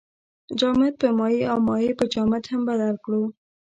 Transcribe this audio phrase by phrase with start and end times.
[0.59, 3.23] جامد په مایع او مایع په جامد هم بدل کړو.